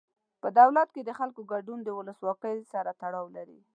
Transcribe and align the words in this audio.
په 0.41 0.47
دولت 0.59 0.87
کې 0.95 1.01
د 1.03 1.11
خلکو 1.19 1.41
ګډون 1.51 1.79
د 1.83 1.89
ولسواکۍ 1.97 2.57
سره 2.73 2.91
تړاو 3.01 3.25
لري. 3.37 3.59